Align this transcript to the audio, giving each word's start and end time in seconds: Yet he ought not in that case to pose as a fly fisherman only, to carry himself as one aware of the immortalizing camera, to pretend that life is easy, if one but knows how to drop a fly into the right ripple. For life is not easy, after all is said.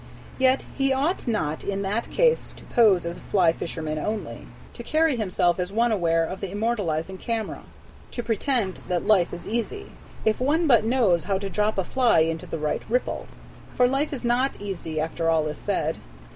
Yet 0.39 0.65
he 0.75 0.91
ought 0.91 1.27
not 1.27 1.63
in 1.63 1.83
that 1.83 2.09
case 2.09 2.53
to 2.57 2.63
pose 2.63 3.05
as 3.05 3.17
a 3.17 3.21
fly 3.21 3.53
fisherman 3.53 3.99
only, 3.99 4.47
to 4.73 4.81
carry 4.81 5.15
himself 5.15 5.59
as 5.59 5.71
one 5.71 5.91
aware 5.91 6.23
of 6.25 6.41
the 6.41 6.49
immortalizing 6.49 7.19
camera, 7.19 7.61
to 8.09 8.23
pretend 8.23 8.79
that 8.87 9.05
life 9.05 9.31
is 9.31 9.47
easy, 9.47 9.91
if 10.25 10.39
one 10.39 10.65
but 10.65 10.83
knows 10.83 11.25
how 11.25 11.37
to 11.37 11.51
drop 11.51 11.77
a 11.77 11.83
fly 11.83 12.21
into 12.21 12.47
the 12.47 12.57
right 12.57 12.81
ripple. 12.89 13.27
For 13.75 13.87
life 13.87 14.11
is 14.11 14.25
not 14.25 14.59
easy, 14.59 14.99
after 14.99 15.29
all 15.29 15.45
is 15.45 15.59
said. 15.59 15.97